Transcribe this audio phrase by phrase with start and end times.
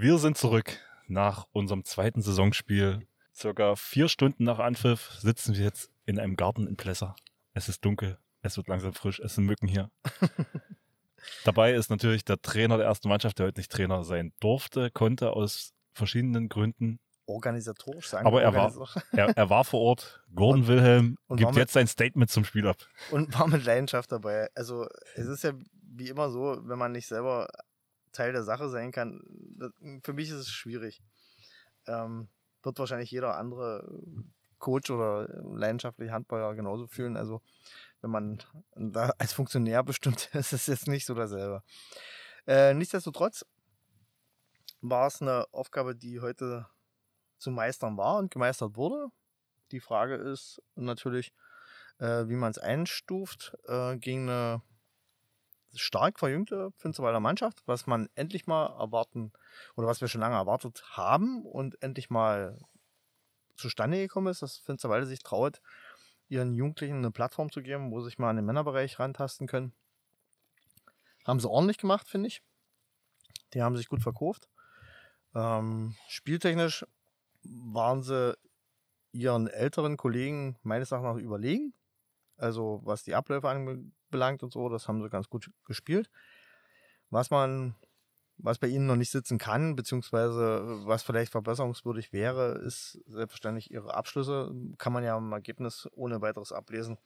[0.00, 0.78] Wir sind zurück
[1.08, 3.04] nach unserem zweiten Saisonspiel.
[3.34, 7.16] Circa vier Stunden nach Anpfiff sitzen wir jetzt in einem Garten in Plesser.
[7.52, 9.90] Es ist dunkel, es wird langsam frisch, es sind Mücken hier.
[11.44, 15.32] Dabei ist natürlich der Trainer der ersten Mannschaft, der heute nicht Trainer sein durfte, konnte
[15.32, 17.00] aus verschiedenen Gründen.
[17.26, 18.24] Organisatorisch sagen.
[18.24, 18.72] Aber er war,
[19.10, 20.22] er, er war vor Ort.
[20.32, 22.76] Gordon und, Wilhelm und gibt jetzt sein Statement zum Spiel ab.
[23.10, 24.48] Und war mit Leidenschaft dabei.
[24.54, 24.86] Also
[25.16, 27.48] es ist ja wie immer so, wenn man nicht selber
[28.18, 29.22] Teil der Sache sein kann,
[29.56, 29.70] das,
[30.02, 31.00] für mich ist es schwierig.
[31.86, 32.28] Ähm,
[32.64, 33.88] wird wahrscheinlich jeder andere
[34.58, 37.16] Coach oder leidenschaftliche Handballer genauso fühlen.
[37.16, 37.40] Also
[38.00, 38.42] wenn man
[38.74, 41.62] da als Funktionär bestimmt ist, ist es jetzt nicht so dasselbe.
[42.46, 43.46] Äh, nichtsdestotrotz
[44.80, 46.66] war es eine Aufgabe, die heute
[47.38, 49.08] zu meistern war und gemeistert wurde.
[49.70, 51.32] Die Frage ist natürlich,
[51.98, 54.62] äh, wie man es einstuft äh, gegen eine
[55.74, 59.32] stark verjüngte Finsterwalder Mannschaft, was man endlich mal erwarten
[59.76, 62.58] oder was wir schon lange erwartet haben und endlich mal
[63.56, 65.60] zustande gekommen ist, dass Finsterwalde sich traut,
[66.28, 69.72] ihren Jugendlichen eine Plattform zu geben, wo sie sich mal an den Männerbereich rantasten können.
[71.26, 72.42] Haben sie ordentlich gemacht, finde ich.
[73.54, 74.48] Die haben sich gut verkauft.
[75.34, 76.86] Ähm, spieltechnisch
[77.42, 78.36] waren sie
[79.12, 81.74] ihren älteren Kollegen meines Erachtens nach überlegen.
[82.36, 83.48] Also was die Abläufe
[84.08, 86.10] anbelangt und so, das haben sie ganz gut gespielt.
[87.10, 87.74] Was man,
[88.36, 93.94] was bei ihnen noch nicht sitzen kann, beziehungsweise was vielleicht verbesserungswürdig wäre, ist selbstverständlich ihre
[93.94, 94.54] Abschlüsse.
[94.78, 96.98] Kann man ja im Ergebnis ohne weiteres ablesen,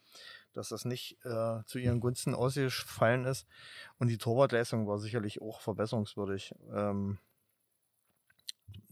[0.52, 3.46] dass das nicht äh, zu ihren Gunsten ausgefallen ist.
[3.98, 6.54] Und die Torwartleistung war sicherlich auch verbesserungswürdig.
[6.72, 7.18] Ähm,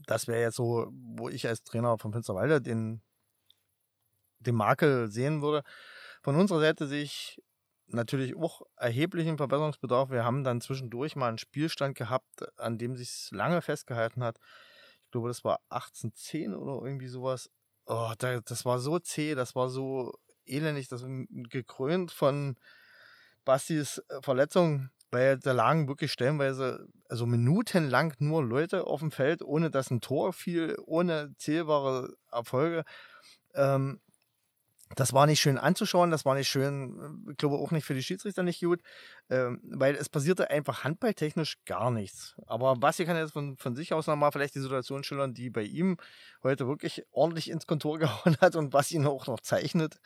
[0.07, 3.01] das wäre jetzt so, wo ich als Trainer von Finsterwalde den,
[4.39, 5.63] den Makel sehen würde.
[6.23, 7.41] Von unserer Seite sehe ich
[7.93, 10.09] natürlich auch erheblichen Verbesserungsbedarf.
[10.09, 14.37] Wir haben dann zwischendurch mal einen Spielstand gehabt, an dem sich lange festgehalten hat.
[15.05, 17.49] Ich glaube, das war 1810 oder irgendwie sowas.
[17.85, 20.13] Oh, das war so zäh, das war so
[20.45, 22.55] elendig, das gekrönt von
[23.43, 29.41] Bastis äh, Verletzung, weil da lagen wirklich stellenweise, also minutenlang nur Leute auf dem Feld,
[29.41, 32.83] ohne dass ein Tor fiel, ohne zählbare Erfolge.
[33.53, 33.99] Ähm,
[34.95, 38.03] das war nicht schön anzuschauen, das war nicht schön, ich glaube auch nicht für die
[38.03, 38.81] Schiedsrichter nicht gut,
[39.29, 42.35] ähm, weil es passierte einfach handballtechnisch gar nichts.
[42.47, 45.63] Aber Basti kann jetzt von, von sich aus nochmal vielleicht die Situation schildern, die bei
[45.63, 45.97] ihm
[46.43, 49.99] heute wirklich ordentlich ins Kontor gehauen hat und was ihn auch noch zeichnet.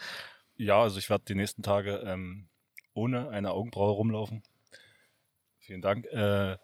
[0.57, 2.47] Ja, also ich werde die nächsten Tage ähm,
[2.93, 4.43] ohne eine Augenbraue rumlaufen.
[5.59, 6.05] Vielen Dank.
[6.05, 6.57] Äh,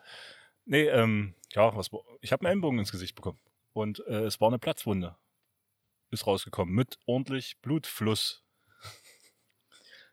[0.66, 1.90] nee, ähm, ja, was,
[2.22, 3.40] ich habe einen Ellenbogen ins Gesicht bekommen
[3.74, 5.16] und äh, es war eine Platzwunde
[6.12, 8.44] ist rausgekommen mit ordentlich Blutfluss.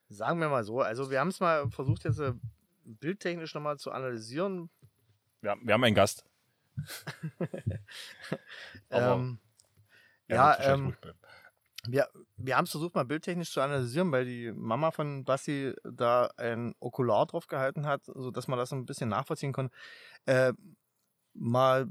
[0.08, 2.32] Sagen wir mal so, also wir haben es mal versucht jetzt äh,
[2.84, 4.70] bildtechnisch nochmal zu analysieren.
[5.42, 6.24] Ja, wir haben einen Gast.
[8.90, 9.38] ähm,
[10.28, 10.96] ja, ähm,
[11.86, 16.30] wir, wir haben es versucht mal bildtechnisch zu analysieren, weil die Mama von Basti da
[16.36, 19.70] ein Okular drauf gehalten hat, sodass man das ein bisschen nachvollziehen kann.
[20.26, 20.52] Äh,
[21.34, 21.88] mal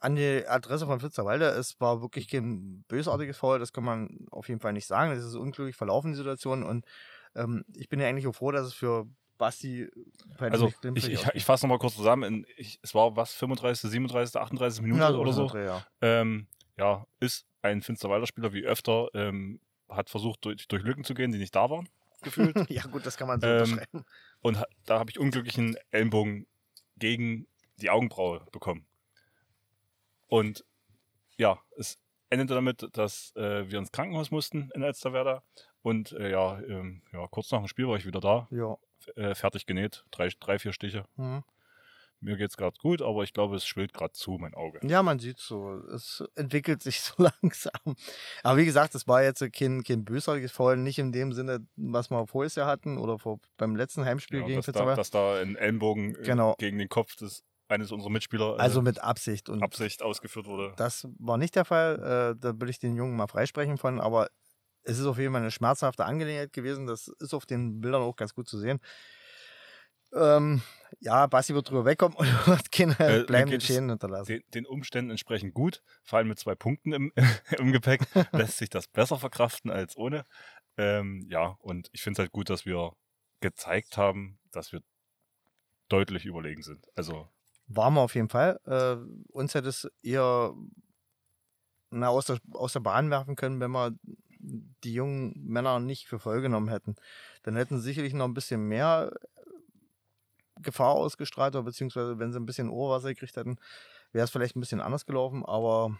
[0.00, 4.48] an die Adresse von Fitzerwalde, es war wirklich kein bösartiges Foul, das kann man auf
[4.48, 5.14] jeden Fall nicht sagen.
[5.14, 6.62] Das ist unglücklich verlaufen, die Situation.
[6.62, 6.84] Und
[7.34, 9.88] ähm, ich bin ja eigentlich auch froh, dass es für Basti
[10.38, 12.44] Also ich, ich, ich fasse nochmal kurz zusammen.
[12.56, 15.46] Ich, es war was, 35., 37., 38 Minuten ja, oder so.
[15.46, 15.86] Dreh, ja.
[16.00, 21.14] Ähm, ja, ist ein Finsterwalder Spieler wie öfter, ähm, hat versucht, durch, durch Lücken zu
[21.14, 21.88] gehen, die nicht da waren,
[22.22, 22.56] gefühlt.
[22.70, 23.80] ja gut, das kann man so ähm.
[24.40, 26.46] Und da habe ich unglücklichen Ellenbogen
[26.96, 27.46] gegen
[27.80, 28.87] die Augenbraue bekommen.
[30.28, 30.64] Und
[31.36, 31.98] ja, es
[32.30, 35.42] endete damit, dass äh, wir ins Krankenhaus mussten in Elsterwerda.
[35.82, 38.48] Und äh, ja, ähm, ja, kurz nach dem Spiel war ich wieder da.
[38.50, 38.76] Ja.
[39.16, 40.04] Äh, fertig genäht.
[40.10, 41.04] Drei, drei vier Stiche.
[41.16, 41.42] Mhm.
[42.20, 44.80] Mir geht es gerade gut, aber ich glaube, es schwillt gerade zu, mein Auge.
[44.82, 45.76] Ja, man sieht so.
[45.94, 47.96] Es entwickelt sich so langsam.
[48.42, 52.10] Aber wie gesagt, es war jetzt kein, kein bösartiges Foul, nicht in dem Sinne, was
[52.10, 55.54] wir vorher hatten oder vor, beim letzten Heimspiel ja, gegen dass da, dass da ein
[55.54, 56.56] Ellenbogen äh, genau.
[56.58, 60.72] gegen den Kopf des eines unserer Mitspieler äh, also mit Absicht und Absicht ausgeführt wurde.
[60.76, 62.34] Das war nicht der Fall.
[62.36, 64.28] Äh, da will ich den Jungen mal freisprechen von, aber
[64.82, 66.86] es ist auf jeden Fall eine schmerzhafte Angelegenheit gewesen.
[66.86, 68.80] Das ist auf den Bildern auch ganz gut zu sehen.
[70.14, 70.62] Ähm,
[71.00, 74.26] ja, Basti wird drüber wegkommen und wird keine äh, bleibenden Schäden hinterlassen.
[74.26, 77.12] Den, den, Umständen entsprechend gut, vor allem mit zwei Punkten im,
[77.58, 78.00] im Gepäck,
[78.32, 80.24] lässt sich das besser verkraften als ohne.
[80.78, 82.92] Ähm, ja, und ich finde es halt gut, dass wir
[83.40, 84.80] gezeigt haben, dass wir
[85.88, 86.86] deutlich überlegen sind.
[86.94, 87.28] Also
[87.68, 88.60] waren wir auf jeden Fall.
[88.64, 88.96] Äh,
[89.32, 90.54] uns hätte es eher
[91.90, 93.92] na, aus, der, aus der Bahn werfen können, wenn wir
[94.40, 96.96] die jungen Männer nicht für voll genommen hätten.
[97.42, 99.12] Dann hätten sie sicherlich noch ein bisschen mehr
[100.60, 103.56] Gefahr ausgestrahlt, oder beziehungsweise wenn sie ein bisschen Ohrwasser gekriegt hätten,
[104.12, 105.96] wäre es vielleicht ein bisschen anders gelaufen, aber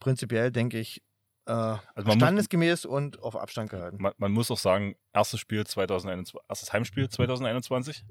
[0.00, 1.02] prinzipiell denke ich,
[1.46, 3.98] äh, Also man standesgemäß und auf Abstand gehalten.
[4.00, 8.04] Man, man muss auch sagen, erstes Spiel 2021, erstes Heimspiel 2021.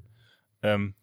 [0.62, 0.96] Ähm,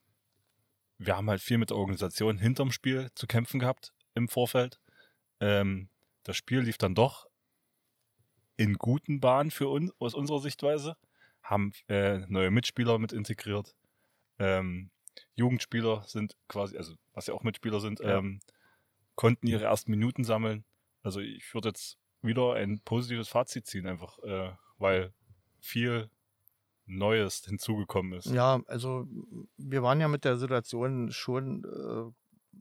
[1.07, 4.81] wir haben halt viel mit der Organisation hinterm Spiel zu kämpfen gehabt im Vorfeld.
[5.41, 5.89] Ähm,
[6.23, 7.29] das Spiel lief dann doch
[8.57, 10.97] in guten Bahnen für uns aus unserer Sichtweise.
[11.43, 13.75] Haben äh, neue Mitspieler mit integriert.
[14.39, 14.91] Ähm,
[15.35, 18.19] Jugendspieler sind quasi, also was ja auch Mitspieler sind, Ja.
[18.19, 18.41] ähm,
[19.15, 20.65] konnten ihre ersten Minuten sammeln.
[21.03, 25.13] Also ich würde jetzt wieder ein positives Fazit ziehen, einfach, äh, weil
[25.61, 26.09] viel
[26.87, 28.27] Neues hinzugekommen ist.
[28.27, 29.07] Ja, also
[29.57, 32.13] wir waren ja mit der Situation schon äh,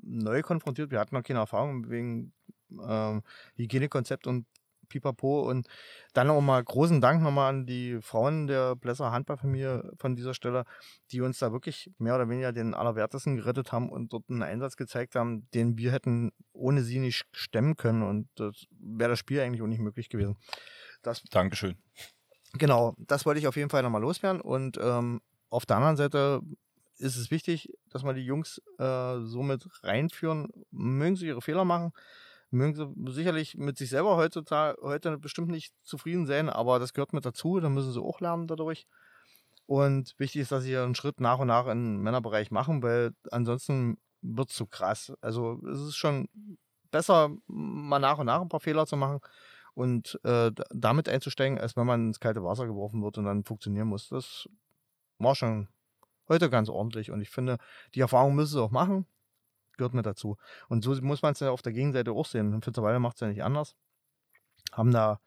[0.04, 0.92] neu konfrontiert.
[0.92, 2.34] Wir hatten noch keine Erfahrung wegen
[2.72, 3.24] ähm,
[3.56, 4.46] Hygienekonzept und
[4.92, 5.50] Pipapo.
[5.50, 5.68] Und
[6.14, 10.66] dann auch mal großen Dank nochmal an die Frauen der Blesser Handballfamilie von dieser Stelle,
[11.12, 14.76] die uns da wirklich mehr oder weniger den Allerwertesten gerettet haben und dort einen Einsatz
[14.76, 18.04] gezeigt haben, den wir hätten ohne sie nicht stemmen können.
[18.04, 20.38] Und das wäre das Spiel eigentlich auch nicht möglich gewesen.
[21.02, 21.78] Das Dankeschön.
[22.54, 24.42] Genau, das wollte ich auf jeden Fall nochmal loswerden.
[24.42, 26.42] Und ähm, auf der anderen Seite
[26.98, 30.50] ist es wichtig, dass wir die Jungs äh, so mit reinführen.
[30.72, 31.92] Mögen sie ihre Fehler machen,
[32.52, 37.14] mögen sie sicherlich mit sich selber heutzutage heute bestimmt nicht zufrieden sein, aber das gehört
[37.14, 37.60] mit dazu.
[37.60, 38.86] Da müssen sie auch lernen dadurch.
[39.66, 43.98] Und wichtig ist, dass sie einen Schritt nach und nach den Männerbereich machen, weil ansonsten
[44.22, 45.14] wird es zu krass.
[45.22, 46.28] Also es ist schon
[46.92, 49.22] besser, mal nach und nach ein paar Fehler zu machen
[49.74, 53.88] und äh, damit einzusteigen, als wenn man ins kalte Wasser geworfen wird und dann funktionieren
[53.88, 54.10] muss.
[54.10, 54.50] Das
[55.18, 55.68] war schon
[56.28, 57.58] heute ganz ordentlich und ich finde,
[57.96, 59.06] die Erfahrung müssen sie auch machen,
[59.78, 60.38] gehört mit dazu.
[60.70, 62.54] Und so muss man es ja auf der Gegenseite auch sehen.
[62.54, 63.76] Und Finsterwalde macht es ja nicht anders.
[64.72, 65.20] Haben da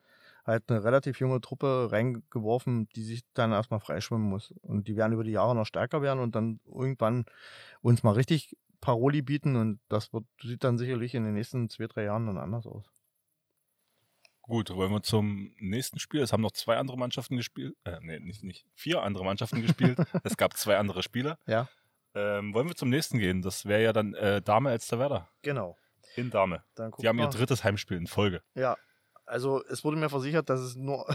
[0.46, 4.52] halt eine relativ junge Truppe reingeworfen, die sich dann erstmal freischwimmen muss.
[4.62, 7.24] Und die werden über die Jahre noch stärker werden und dann irgendwann
[7.80, 11.86] uns mal richtig Paroli bieten und das wird, sieht dann sicherlich in den nächsten zwei,
[11.86, 12.93] drei Jahren dann anders aus.
[14.46, 16.20] Gut, wollen wir zum nächsten Spiel.
[16.20, 17.74] Es haben noch zwei andere Mannschaften gespielt.
[17.84, 18.66] Äh, nee, nicht, nicht.
[18.74, 19.98] Vier andere Mannschaften gespielt.
[20.22, 21.38] es gab zwei andere Spiele.
[21.46, 21.66] Ja.
[22.14, 23.40] Ähm, wollen wir zum nächsten gehen?
[23.40, 25.30] Das wäre ja dann äh, Dame Elsterwerda.
[25.40, 25.78] Genau.
[26.16, 26.62] In Dame.
[26.74, 27.30] Dann Die haben ihr wir.
[27.30, 28.42] drittes Heimspiel in Folge.
[28.54, 28.76] Ja,
[29.24, 31.06] also es wurde mir versichert, dass es nur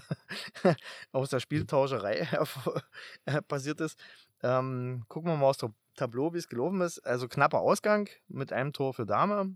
[1.11, 2.27] aus der Spieltauscherei
[3.25, 3.99] äh, passiert ist.
[4.41, 6.97] Ähm, gucken wir mal aus dem Tableau, wie es gelaufen ist.
[7.05, 9.55] Also knapper Ausgang mit einem Tor für Dame.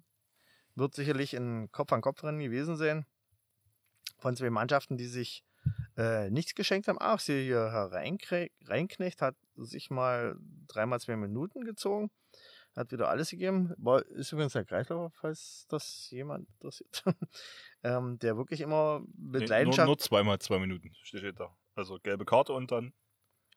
[0.76, 3.08] Wird sicherlich ein Kopf-an-Kopf-Rennen gewesen sein.
[4.24, 5.44] Von zwei Mannschaften, die sich
[5.98, 6.98] äh, nichts geschenkt haben.
[7.02, 10.38] Ach, sie hier Herr Reinknecht hat sich mal
[10.70, 12.10] dreimal zwei Minuten gezogen.
[12.74, 13.74] Hat wieder alles gegeben.
[13.78, 17.04] War, ist übrigens der Kreisläufer, falls das jemand interessiert.
[17.84, 19.88] ähm, der wirklich immer mit Nee, nur, Leidenschaft.
[19.88, 21.54] nur zweimal zwei Minuten steht da.
[21.76, 22.94] Also gelbe Karte und dann,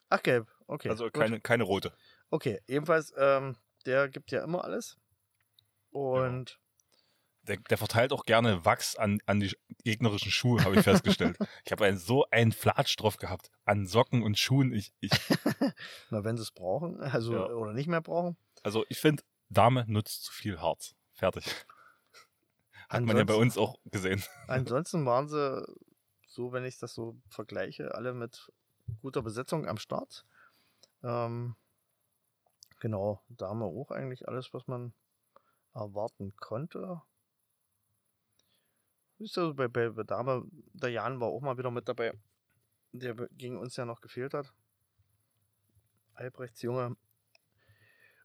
[0.08, 0.48] Ach, gelb.
[0.66, 0.88] Okay.
[0.88, 1.14] also gut.
[1.14, 1.92] keine, keine rote.
[2.30, 4.98] Okay, ebenfalls, ähm, der gibt ja immer alles.
[5.90, 6.58] Und
[7.46, 9.54] Der, der verteilt auch gerne Wachs an, an die
[9.84, 11.38] gegnerischen Schuhe, habe ich festgestellt.
[11.64, 13.50] ich habe einen, so einen Flatsch drauf gehabt.
[13.64, 14.72] An Socken und Schuhen.
[14.72, 15.10] Ich, ich,
[16.10, 17.46] na, wenn sie es brauchen, also Ja.
[17.46, 18.37] oder nicht mehr brauchen.
[18.62, 20.94] also ich finde, Dame nutzt zu viel Harz.
[21.12, 21.46] Fertig.
[22.88, 24.22] Hat man ja bei uns auch gesehen.
[24.48, 25.64] Ansonsten waren sie,
[26.26, 28.52] so wenn ich das so vergleiche, alle mit
[29.02, 30.25] guter Besetzung am Start.
[31.02, 31.56] Ähm,
[32.81, 34.93] genau, da haben wir auch eigentlich alles, was man
[35.75, 37.02] erwarten konnte.
[39.19, 40.44] Ist ja bei, bei, bei Dame,
[40.75, 42.13] der Jan war auch mal wieder mit dabei,
[42.93, 44.53] der gegen uns ja noch gefehlt hat.
[46.15, 46.96] Albrechts Junge.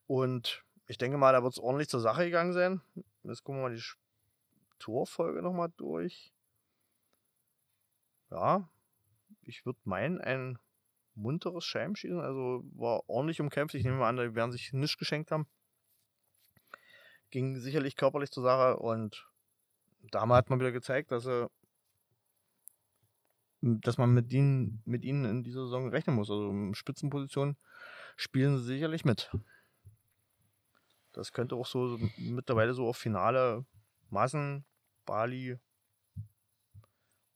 [0.08, 2.82] Und ich denke mal, da wird es ordentlich zur Sache gegangen sein.
[3.24, 3.84] Jetzt gucken wir mal die
[4.80, 6.34] Torfolge nochmal durch.
[8.30, 8.70] Ja,
[9.44, 10.58] ich würde meinen, ein
[11.16, 12.20] munteres Scheibenschießen.
[12.20, 13.76] Also war ordentlich umkämpft.
[13.76, 15.48] Ich nehme mal an, die werden sich nichts geschenkt haben.
[17.30, 19.31] Ging sicherlich körperlich zur Sache und
[20.10, 21.50] damals hat man wieder gezeigt, dass er
[23.62, 26.32] dass man mit ihnen, mit ihnen in dieser Saison rechnen muss.
[26.32, 27.58] Also in Spitzenpositionen
[28.16, 29.32] spielen sie sicherlich mit.
[31.12, 33.66] Das könnte auch so mittlerweile so auf Finale
[34.10, 34.66] Massen,
[35.06, 35.60] Bali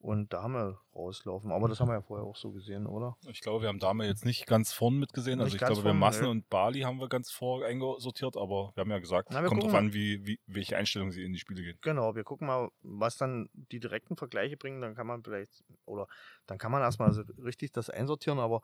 [0.05, 1.51] und Dame rauslaufen.
[1.51, 3.17] Aber das haben wir ja vorher auch so gesehen, oder?
[3.27, 5.39] Ich glaube, wir haben Dame jetzt nicht ganz vorn mitgesehen.
[5.39, 6.29] Also Nicht ich ganz glaube, wir vorn, Massen nö.
[6.29, 9.63] und Bali haben wir ganz vor eingesortiert, aber wir haben ja gesagt, Na, wir kommt
[9.63, 11.79] drauf an, wie, wie, welche Einstellung sie in die Spiele gehen.
[11.81, 14.79] Genau, wir gucken mal, was dann die direkten Vergleiche bringen.
[14.79, 16.07] Dann kann man vielleicht, oder
[16.45, 18.61] dann kann man erstmal so richtig das einsortieren, aber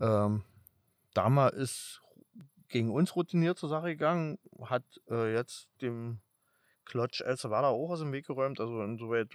[0.00, 0.42] ähm,
[1.14, 2.02] Dama ist
[2.66, 6.18] gegen uns routiniert zur Sache gegangen, hat äh, jetzt dem
[6.84, 8.58] Klotsch El Salvador auch aus dem Weg geräumt.
[8.58, 9.28] Also insoweit,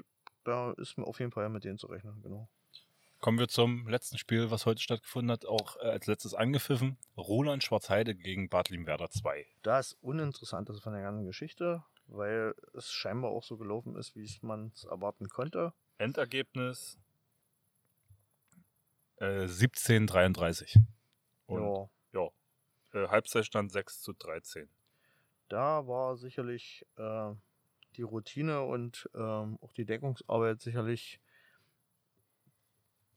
[0.46, 2.48] da ist mir auf jeden Fall mit denen zu rechnen, genau.
[3.20, 6.98] Kommen wir zum letzten Spiel, was heute stattgefunden hat, auch äh, als letztes angepfiffen.
[7.18, 9.46] Roland Schwarzheide gegen Bad Limwerder 2.
[9.64, 14.72] Das Uninteressanteste von der ganzen Geschichte, weil es scheinbar auch so gelaufen ist, wie man
[14.75, 15.74] es erwarten konnte.
[15.98, 17.00] Endergebnis
[19.18, 20.78] äh, 17:33.
[21.48, 22.30] Und Ja, ja,
[22.94, 24.70] äh, Halbzeitstand 6 zu 13.
[25.50, 27.32] da war sicherlich äh,
[27.98, 31.20] die Routine und ähm, auch die Deckungsarbeit sicherlich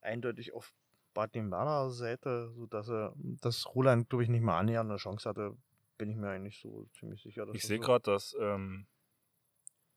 [0.01, 0.73] eindeutig auf
[1.15, 5.57] Bad Werder Seite, sodass er, dass Roland, glaube ich, nicht mal annähernd eine Chance hatte,
[5.97, 7.47] bin ich mir eigentlich so ziemlich sicher.
[7.53, 8.87] Ich sehe so- gerade, dass ähm,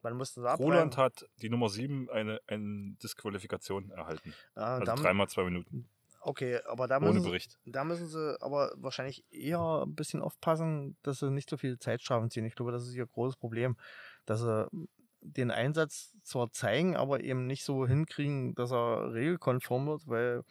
[0.01, 4.33] Man musste Roland hat die Nummer 7 eine, eine Disqualifikation erhalten.
[4.55, 5.87] ah, Also dreimal zwei Minuten.
[6.23, 7.59] Okay, aber da Ohne müssen, sie, Bericht.
[7.65, 12.29] da müssen sie aber wahrscheinlich eher ein bisschen aufpassen, dass sie nicht so viel Zeitstrafen
[12.29, 12.45] ziehen.
[12.45, 13.75] Ich glaube, das ist ihr großes Problem,
[14.25, 14.67] dass sie
[15.21, 20.43] den Einsatz zwar zeigen, aber eben nicht so hinkriegen, dass er regelkonform wird, weil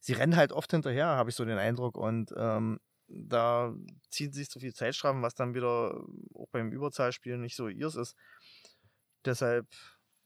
[0.00, 1.96] sie rennen halt oft hinterher, habe ich so den Eindruck.
[1.96, 3.74] Und ähm, da
[4.10, 6.00] ziehen sie sich zu viel Zeitstrafen, was dann wieder
[6.34, 8.14] auch beim Überzahlspiel nicht so ihrs ist.
[9.24, 9.66] Deshalb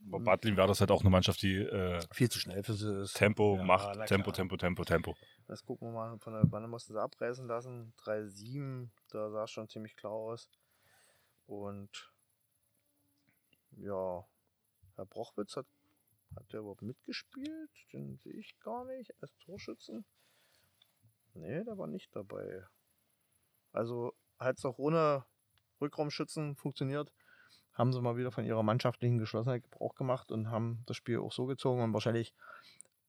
[0.09, 3.03] Aber Bad Limwerder ist halt auch eine Mannschaft, die äh, viel zu schnell für sie
[3.03, 3.15] ist.
[3.15, 3.97] Tempo Ja, macht.
[3.97, 4.33] na Tempo.
[4.33, 5.15] Tempo, Tempo, Tempo.
[5.47, 6.19] Das gucken wir mal.
[6.19, 7.95] Von der Wanne mussten sie abreißen lassen.
[7.99, 10.51] 3-7, da sah es schon ziemlich klar aus.
[11.47, 12.14] Und
[13.79, 14.27] ja,
[14.97, 15.67] Herr Brochwitz hat,
[16.37, 17.71] hat der überhaupt mitgespielt?
[17.93, 20.05] Den sehe ich gar nicht als Torschützen.
[21.35, 22.65] Nee, der war nicht dabei.
[23.73, 25.25] Also hat es auch ohne
[25.81, 27.13] Rückraumschützen funktioniert.
[27.73, 31.33] Haben sie mal wieder von ihrer mannschaftlichen Geschlossenheit Gebrauch gemacht und haben das Spiel auch
[31.33, 32.35] so gezogen und wahrscheinlich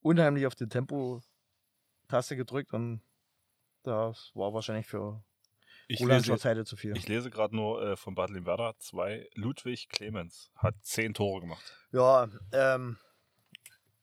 [0.01, 3.01] unheimlich auf die Tempo-Taste gedrückt und
[3.83, 5.23] das war wahrscheinlich für
[5.87, 6.95] Ich Roland lese, Schwarzheide zu viel.
[6.97, 9.29] ich lese gerade nur äh, von Bad Limwerder 2.
[9.35, 11.63] Ludwig Clemens hat 10 Tore gemacht.
[11.91, 12.97] Ja, ähm,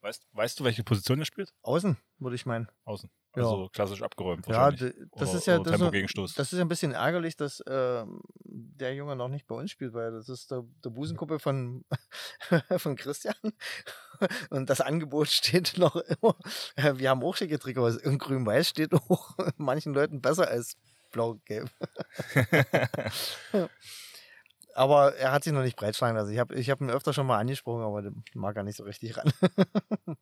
[0.01, 1.53] Weißt, weißt du, welche Position er spielt?
[1.62, 2.69] außen, würde ich meinen.
[2.85, 3.09] Außen.
[3.37, 3.45] Ja.
[3.45, 6.93] Also klassisch abgeräumt Ja, das Oder- ist ja das ist, das ist ja ein bisschen
[6.93, 10.91] ärgerlich, dass ähm, der Junge noch nicht bei uns spielt, weil das ist der, der
[10.91, 11.85] Busenkuppel von,
[12.79, 13.35] von Christian.
[14.51, 16.37] Und das Angebot steht noch immer.
[16.77, 17.97] äh, Wir haben auch schicke Trikots.
[17.97, 20.77] In Grün-Weiß steht auch manchen Leuten besser als
[21.12, 21.71] Blau-Gelb.
[24.75, 26.33] Aber er hat sich noch nicht breitschlagen lassen.
[26.33, 28.85] Ich habe ich hab ihn öfter schon mal angesprochen, aber der mag er nicht so
[28.85, 29.33] richtig ran.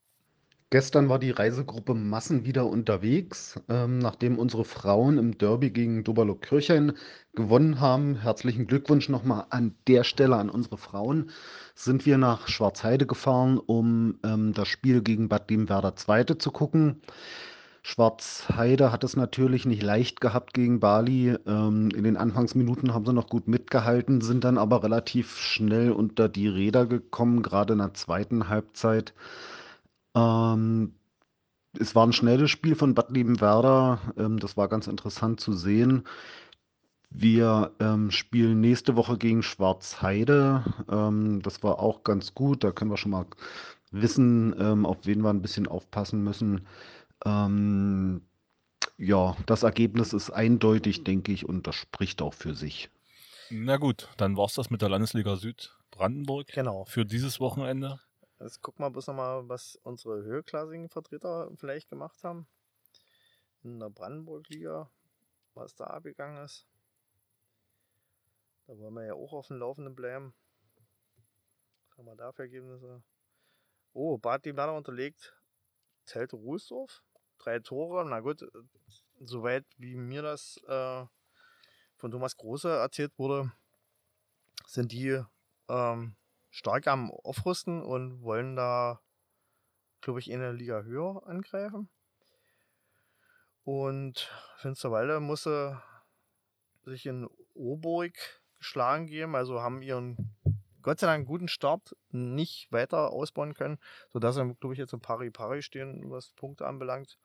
[0.73, 6.93] Gestern war die Reisegruppe Massen wieder unterwegs, ähm, nachdem unsere Frauen im Derby gegen Doberlo-Kirchhain
[7.35, 8.15] gewonnen haben.
[8.15, 11.31] Herzlichen Glückwunsch nochmal an der Stelle an unsere Frauen.
[11.75, 17.03] Sind wir nach Schwarzheide gefahren, um ähm, das Spiel gegen Bad Limwerder Zweite zu gucken.
[17.83, 21.37] Schwarzheide hat es natürlich nicht leicht gehabt gegen Bali.
[21.47, 26.29] Ähm, in den Anfangsminuten haben sie noch gut mitgehalten, sind dann aber relativ schnell unter
[26.29, 29.15] die Räder gekommen, gerade in der zweiten Halbzeit.
[30.15, 30.95] Ähm,
[31.79, 34.01] es war ein schnelles Spiel von Bad Liebenwerder.
[34.17, 36.05] Ähm, das war ganz interessant zu sehen.
[37.11, 40.65] Wir ähm, spielen nächste Woche gegen Schwarzheide.
[40.91, 42.63] Ähm, das war auch ganz gut.
[42.65, 43.27] Da können wir schon mal
[43.91, 46.67] wissen, ähm, auf wen wir ein bisschen aufpassen müssen.
[47.25, 48.27] Ähm,
[48.97, 52.91] ja, das Ergebnis ist eindeutig, denke ich, und das spricht auch für sich.
[53.51, 56.85] Na gut, dann war es das mit der Landesliga Süd Brandenburg Genau.
[56.85, 57.99] für dieses Wochenende.
[58.39, 62.47] Jetzt gucken wir bloß nochmal, was unsere höherklassigen Vertreter vielleicht gemacht haben.
[63.63, 64.91] In der Brandenburg-Liga,
[65.55, 66.67] was da abgegangen ist.
[68.67, 70.33] Da wollen wir ja auch auf dem Laufenden bleiben.
[71.89, 73.03] Was haben wir da für Ergebnisse?
[73.93, 75.37] Oh, Bad Werder unterlegt
[76.07, 77.03] Zelte Ruhlsdorf.
[77.43, 78.05] Drei Tore.
[78.09, 78.47] Na gut, äh,
[79.21, 81.05] soweit wie mir das äh,
[81.97, 83.53] von Thomas Große erzählt wurde,
[84.67, 85.23] sind die
[85.69, 86.17] ähm,
[86.51, 89.01] stark am Aufrüsten und wollen da,
[90.01, 91.89] glaube ich, in der Liga höher angreifen.
[93.65, 95.83] Und Finsterwalde musste
[96.85, 98.15] sich in Oburg
[98.59, 100.37] geschlagen geben, also haben ihren
[100.83, 103.79] Gott sei Dank guten Start nicht weiter ausbauen können,
[104.09, 107.19] sodass sie, glaube ich, jetzt im Pari-Pari stehen, was Punkte anbelangt.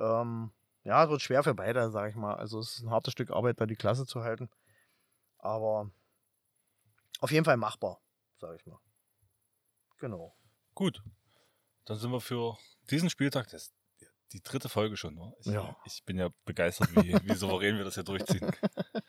[0.00, 0.52] Ähm,
[0.84, 2.34] ja, es wird schwer für beide, sage ich mal.
[2.34, 4.48] Also es ist ein hartes Stück Arbeit, da die Klasse zu halten.
[5.38, 5.90] Aber
[7.20, 8.00] auf jeden Fall machbar,
[8.38, 8.78] sage ich mal.
[9.98, 10.34] Genau.
[10.74, 11.02] Gut,
[11.84, 12.56] dann sind wir für
[12.90, 13.74] diesen Spieltag, das ist
[14.32, 15.14] die dritte Folge schon.
[15.14, 15.34] Ne?
[15.40, 15.76] Ich, Ja.
[15.84, 18.50] ich bin ja begeistert, wie, wie souverän wir das hier durchziehen.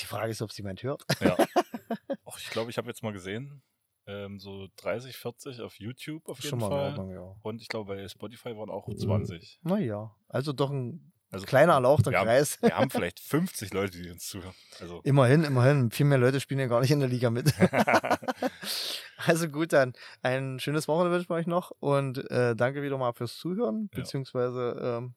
[0.00, 1.04] Die Frage ist, ob es jemand hört.
[1.20, 1.36] Ja.
[2.24, 3.62] Och, ich glaube, ich habe jetzt mal gesehen,
[4.06, 6.90] ähm, so 30, 40 auf YouTube auf jeden Schon Fall.
[6.90, 7.34] Ordnung, ja.
[7.42, 9.60] Und ich glaube, bei Spotify waren auch 20.
[9.62, 12.60] Naja, also doch ein Also, Kleiner erlauchter wir haben, Kreis.
[12.62, 14.54] Wir haben vielleicht 50 Leute, die uns zuhören.
[14.80, 15.90] Also, Immerhin, immerhin.
[15.90, 17.52] Viel mehr Leute spielen ja gar nicht in der Liga mit.
[19.26, 23.12] also gut, dann ein schönes Wochenende wünsche ich euch noch und äh, danke wieder mal
[23.12, 24.00] fürs Zuhören, Ja.
[24.00, 25.14] beziehungsweise ähm,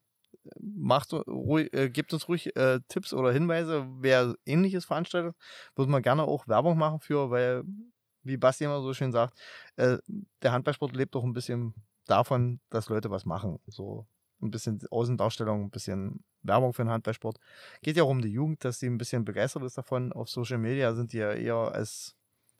[0.59, 5.35] macht ruhig, äh, gebt uns ruhig äh, Tipps oder Hinweise, wer ähnliches veranstaltet.
[5.75, 7.63] Würde man gerne auch Werbung machen für, weil,
[8.27, 9.37] wie Basti immer so schön sagt,
[9.77, 9.97] äh,
[10.41, 11.73] der Handballsport lebt doch ein bisschen
[12.05, 13.59] davon, dass Leute was machen.
[13.67, 14.05] So
[14.41, 17.37] ein bisschen Außendarstellung, ein bisschen Werbung für den Handballsport.
[17.81, 20.13] Geht ja auch um die Jugend, dass sie ein bisschen begeistert ist davon.
[20.13, 22.15] Auf Social Media sind die ja eher als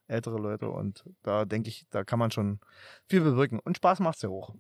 [0.07, 2.59] ältere Leute und da denke ich, da kann man schon
[3.05, 3.59] viel bewirken.
[3.59, 4.55] Und Spaß macht's ja auch.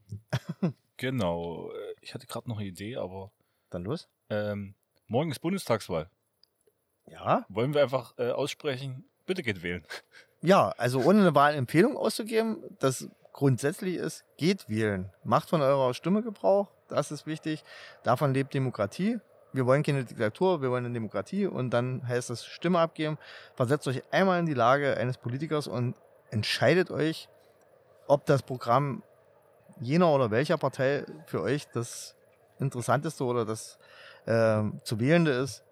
[0.97, 1.71] genau.
[1.71, 3.31] Äh, Ich hatte gerade noch eine Idee, aber
[3.69, 4.09] Dann los.
[4.29, 4.75] ähm,
[5.07, 6.09] morgen ist Bundestagswahl.
[7.09, 7.45] Ja.
[7.49, 9.85] Wollen wir einfach äh, aussprechen, bitte geht wählen.
[10.41, 15.09] Ja, also ohne eine Wahlempfehlung auszugeben, das grundsätzlich ist, geht wählen.
[15.23, 17.63] Macht von eurer Stimme Gebrauch, das ist wichtig.
[18.03, 19.19] Davon lebt Demokratie.
[19.53, 23.17] Wir wollen keine Diktatur, wir wollen eine Demokratie und dann heißt es Stimme abgeben.
[23.55, 25.95] Versetzt euch einmal in die Lage eines Politikers und
[26.29, 27.29] entscheidet euch,
[28.07, 29.03] ob das Programm
[29.79, 32.15] jener oder welcher Partei für euch das
[32.59, 33.77] Interessanteste oder das
[34.25, 35.63] ähm, zu wählende ist.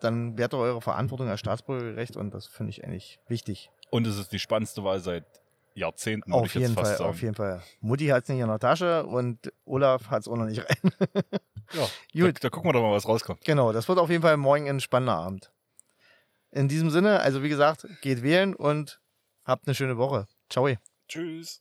[0.00, 3.70] Dann wehrt ihr eure Verantwortung als Staatsbürger gerecht und das finde ich eigentlich wichtig.
[3.90, 5.24] Und es ist die spannendste Wahl seit
[5.74, 7.04] Jahrzehnten, Auf jeden Fall, sagen.
[7.10, 7.62] auf jeden Fall.
[7.80, 10.92] Mutti hat es nicht in der Tasche und Olaf hat es auch noch nicht rein.
[11.74, 12.42] Ja, da, Gut.
[12.42, 13.44] da gucken wir doch mal, was rauskommt.
[13.44, 15.52] genau, das wird auf jeden Fall morgen ein spannender Abend.
[16.50, 19.00] In diesem Sinne, also wie gesagt, geht wählen und
[19.44, 20.26] habt eine schöne Woche.
[20.48, 20.66] Ciao.
[21.08, 21.56] Tschüss.